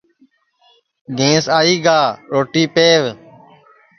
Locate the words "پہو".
2.73-3.09